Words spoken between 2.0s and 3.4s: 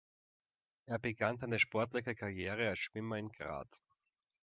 Karriere als Schwimmer in